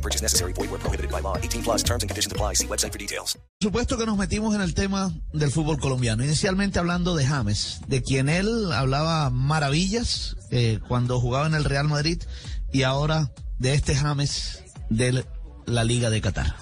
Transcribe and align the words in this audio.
No 0.00 0.02
purchase 0.02 0.22
necessary. 0.22 0.54
Void 0.54 0.70
where 0.70 0.80
prohibited 0.80 1.10
by 1.10 1.20
law. 1.20 1.36
18 1.36 1.62
plus 1.62 1.82
terms 1.82 2.02
and 2.02 2.08
conditions 2.08 2.32
apply. 2.32 2.54
See 2.54 2.66
website 2.66 2.92
for 2.92 2.98
details. 2.98 3.36
Por 3.60 3.68
supuesto 3.68 3.98
que 3.98 4.06
nos 4.06 4.16
metimos 4.16 4.54
en 4.54 4.62
el 4.62 4.72
tema 4.72 5.12
del 5.34 5.50
fútbol 5.50 5.78
colombiano. 5.78 6.24
Inicialmente 6.24 6.78
hablando 6.78 7.14
de 7.14 7.26
James, 7.26 7.82
de 7.86 8.02
quien 8.02 8.30
él 8.30 8.72
hablaba 8.72 9.28
maravillas 9.28 10.36
eh, 10.50 10.78
cuando 10.88 11.20
jugaba 11.20 11.46
en 11.46 11.54
el 11.54 11.64
Real 11.64 11.88
Madrid 11.88 12.22
y 12.72 12.84
ahora 12.84 13.30
de 13.58 13.74
este 13.74 13.94
James 13.94 14.64
de 14.88 15.22
la 15.66 15.84
Liga 15.84 16.08
de 16.08 16.22
Qatar. 16.22 16.54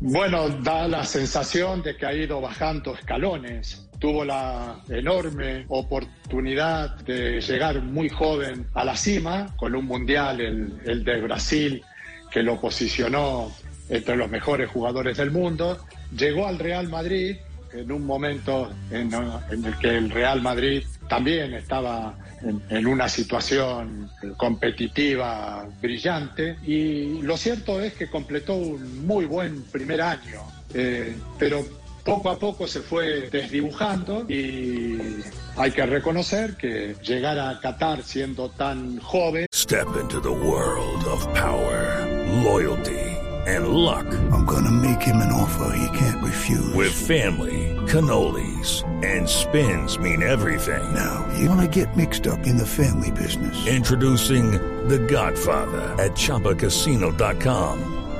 Bueno, 0.00 0.48
da 0.48 0.88
la 0.88 1.04
sensación 1.04 1.82
de 1.82 1.96
que 1.96 2.06
ha 2.06 2.14
ido 2.14 2.40
bajando 2.40 2.94
escalones. 2.94 3.88
Tuvo 3.98 4.24
la 4.24 4.80
enorme 4.88 5.66
oportunidad 5.68 6.96
de 7.04 7.40
llegar 7.40 7.82
muy 7.82 8.08
joven 8.08 8.66
a 8.72 8.84
la 8.84 8.96
cima 8.96 9.54
con 9.56 9.76
un 9.76 9.84
mundial, 9.84 10.40
el, 10.40 10.80
el 10.86 11.04
de 11.04 11.20
Brasil, 11.20 11.84
que 12.32 12.42
lo 12.42 12.60
posicionó 12.60 13.52
entre 13.88 14.16
los 14.16 14.30
mejores 14.30 14.70
jugadores 14.70 15.16
del 15.16 15.30
mundo. 15.30 15.78
Llegó 16.16 16.46
al 16.46 16.58
Real 16.58 16.88
Madrid 16.88 17.36
en 17.72 17.90
un 17.90 18.04
momento 18.04 18.70
en, 18.90 19.12
el 19.12 19.78
que 19.78 19.96
el 19.96 20.10
Real 20.10 20.42
Madrid 20.42 20.82
también 21.08 21.54
estaba 21.54 22.16
en, 22.42 22.62
en, 22.70 22.86
una 22.86 23.08
situación 23.08 24.10
competitiva 24.36 25.66
brillante 25.80 26.56
y 26.66 27.22
lo 27.22 27.36
cierto 27.36 27.80
es 27.80 27.94
que 27.94 28.08
completó 28.08 28.54
un 28.54 29.06
muy 29.06 29.24
buen 29.24 29.62
primer 29.64 30.02
año, 30.02 30.42
eh, 30.74 31.14
pero 31.38 31.64
poco 32.04 32.30
a 32.30 32.38
poco 32.38 32.66
se 32.66 32.80
fue 32.80 33.28
desdibujando 33.30 34.24
y 34.28 35.22
hay 35.56 35.70
que 35.70 35.86
reconocer 35.86 36.56
que 36.56 36.96
llegar 37.02 37.38
a 37.38 37.60
Qatar 37.60 38.02
siendo 38.02 38.48
tan 38.50 38.98
joven. 39.00 39.46
Step 39.54 39.88
into 40.00 40.20
the 40.20 40.30
world 40.30 41.04
of 41.06 41.26
power, 41.34 42.06
loyalty 42.44 43.12
and 43.46 43.68
luck. 43.68 44.06
I'm 44.32 44.44
gonna 44.44 44.70
make 44.70 45.02
him 45.02 45.16
an 45.16 45.32
offer 45.32 45.74
he 45.76 45.98
can't 45.98 46.22
refuse. 46.22 46.74
With 46.74 46.92
family, 46.92 47.76
cannolis 47.86 48.84
and 49.04 49.28
spins 49.28 49.98
mean 49.98 50.22
everything. 50.22 50.94
Now, 50.94 51.28
you 51.38 51.48
wanna 51.48 51.68
get 51.68 51.96
mixed 51.96 52.26
up 52.26 52.46
in 52.46 52.56
the 52.56 52.66
family 52.66 53.10
business. 53.10 53.66
Introducing 53.66 54.52
The 54.88 54.98
Godfather 54.98 55.82
at 56.02 56.12
ChumbaCasino.com. 56.12 58.01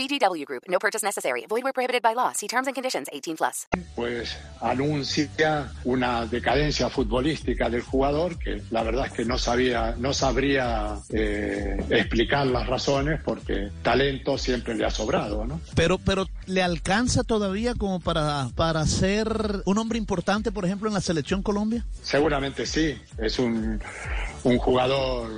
VGW 0.00 0.44
Group. 0.46 0.62
No 0.68 0.78
purchase 0.78 1.04
necessary. 1.04 1.44
Void 1.48 1.62
where 1.62 1.72
prohibited 1.72 2.02
by 2.02 2.14
law. 2.14 2.32
See 2.32 2.48
terms 2.48 2.66
and 2.66 2.74
conditions. 2.74 3.08
18 3.12 3.36
plus. 3.36 3.66
Pues 3.94 4.36
anuncia 4.60 5.72
una 5.84 6.26
decadencia 6.26 6.88
futbolística 6.88 7.68
del 7.68 7.82
jugador 7.82 8.38
que 8.38 8.62
la 8.70 8.82
verdad 8.82 9.06
es 9.06 9.12
que 9.12 9.24
no 9.24 9.36
sabía, 9.36 9.94
no 9.98 10.14
sabría 10.14 10.98
eh, 11.10 11.76
explicar 11.90 12.46
las 12.46 12.66
razones 12.66 13.20
porque 13.24 13.70
talento 13.82 14.38
siempre 14.38 14.74
le 14.74 14.86
ha 14.86 14.90
sobrado, 14.90 15.44
¿no? 15.44 15.60
Pero, 15.74 15.98
pero 15.98 16.26
le 16.46 16.62
alcanza 16.62 17.22
todavía 17.22 17.74
como 17.74 18.00
para 18.00 18.48
para 18.56 18.86
ser 18.86 19.28
un 19.66 19.78
hombre 19.78 19.98
importante, 19.98 20.52
por 20.52 20.64
ejemplo, 20.64 20.88
en 20.88 20.94
la 20.94 21.00
selección 21.00 21.42
Colombia. 21.42 21.84
Seguramente 22.02 22.64
sí. 22.66 22.98
Es 23.18 23.38
un 23.38 23.80
un 24.44 24.58
jugador 24.58 25.28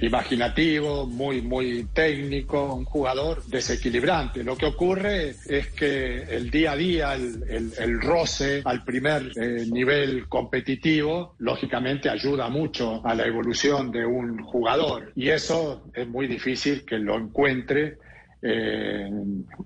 imaginativo, 0.00 1.06
muy, 1.06 1.42
muy 1.42 1.84
técnico, 1.92 2.74
un 2.74 2.84
jugador 2.84 3.44
desequilibrante. 3.46 4.44
Lo 4.44 4.56
que 4.56 4.66
ocurre 4.66 5.34
es 5.46 5.68
que 5.68 6.22
el 6.22 6.50
día 6.50 6.72
a 6.72 6.76
día, 6.76 7.14
el, 7.14 7.42
el, 7.48 7.72
el 7.78 8.00
roce 8.00 8.62
al 8.64 8.84
primer 8.84 9.32
eh, 9.36 9.66
nivel 9.70 10.28
competitivo, 10.28 11.34
lógicamente 11.38 12.08
ayuda 12.08 12.48
mucho 12.48 13.04
a 13.06 13.14
la 13.14 13.26
evolución 13.26 13.90
de 13.90 14.04
un 14.04 14.42
jugador. 14.42 15.12
Y 15.14 15.30
eso 15.30 15.84
es 15.94 16.06
muy 16.06 16.26
difícil 16.26 16.84
que 16.84 16.98
lo 16.98 17.16
encuentre 17.16 17.98
eh, 18.42 19.10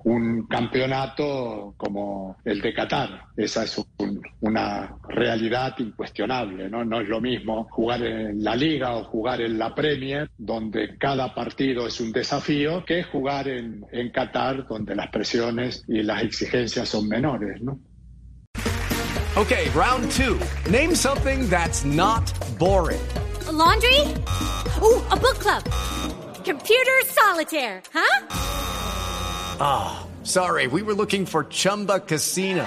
un 0.05 0.47
campeonato 0.47 1.75
como 1.77 2.37
el 2.45 2.61
de 2.61 2.73
Qatar. 2.73 3.25
Esa 3.37 3.65
es 3.65 3.77
un, 3.77 4.00
una 4.41 4.97
realidad 5.09 5.75
incuestionable, 5.79 6.69
¿no? 6.71 6.85
No 6.85 7.01
es 7.01 7.09
lo 7.09 7.21
mismo 7.21 7.69
jugar 7.71 8.03
en 8.03 8.43
la 8.43 8.57
Liga 8.57 8.97
o 8.97 9.05
jugar 9.05 9.41
en 9.43 9.59
la 9.59 9.75
Premier, 9.75 10.31
donde 10.39 10.97
cada 10.99 11.35
partido 11.35 11.87
es 11.87 12.01
un 12.01 12.11
desafío, 12.13 12.85
que 12.85 13.03
jugar 13.05 13.49
en, 13.49 13.85
en 13.93 14.11
Qatar, 14.11 14.67
donde 14.67 14.95
las 14.95 15.09
presiones 15.11 15.85
y 15.89 16.03
las 16.03 16.23
exigencias 16.23 16.89
son 16.89 17.09
menores, 17.09 17.61
¿no? 17.61 17.79
Okay, 19.37 19.69
round 19.71 20.11
two. 20.11 20.41
Name 20.71 20.95
something 20.95 21.49
that's 21.49 21.85
not 21.85 22.33
boring. 22.59 23.01
A 23.47 23.53
laundry? 23.53 24.01
Ooh, 24.83 25.01
a 25.11 25.17
book 25.17 25.39
club. 25.39 25.63
Computer 26.45 27.01
solitaire, 27.07 27.81
huh? 27.93 28.27
Ah, 29.61 30.01
oh, 30.03 30.25
sorry, 30.25 30.67
we 30.67 30.83
were 30.83 30.95
looking 30.95 31.27
for 31.27 31.45
Chumba 31.45 32.01
Casino. 32.01 32.67